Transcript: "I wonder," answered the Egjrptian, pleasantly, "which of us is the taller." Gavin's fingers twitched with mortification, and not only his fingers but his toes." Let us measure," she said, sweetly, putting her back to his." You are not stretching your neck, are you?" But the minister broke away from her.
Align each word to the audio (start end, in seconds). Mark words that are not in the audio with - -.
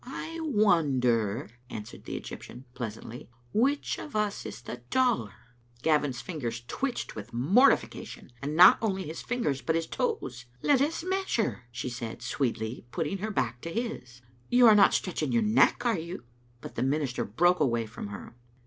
"I 0.03 0.39
wonder," 0.41 1.51
answered 1.69 2.05
the 2.05 2.15
Egjrptian, 2.19 2.63
pleasantly, 2.73 3.29
"which 3.53 3.99
of 3.99 4.15
us 4.15 4.47
is 4.47 4.63
the 4.63 4.77
taller." 4.89 5.35
Gavin's 5.83 6.21
fingers 6.21 6.63
twitched 6.67 7.15
with 7.15 7.31
mortification, 7.31 8.31
and 8.41 8.55
not 8.55 8.79
only 8.81 9.03
his 9.03 9.21
fingers 9.21 9.61
but 9.61 9.75
his 9.75 9.85
toes." 9.85 10.45
Let 10.63 10.81
us 10.81 11.03
measure," 11.03 11.65
she 11.71 11.87
said, 11.87 12.23
sweetly, 12.23 12.83
putting 12.89 13.19
her 13.19 13.29
back 13.29 13.61
to 13.61 13.69
his." 13.69 14.23
You 14.49 14.65
are 14.65 14.73
not 14.73 14.95
stretching 14.95 15.31
your 15.31 15.43
neck, 15.43 15.85
are 15.85 15.99
you?" 15.99 16.23
But 16.61 16.73
the 16.73 16.81
minister 16.81 17.23
broke 17.23 17.59
away 17.59 17.85
from 17.85 18.07
her. 18.07 18.33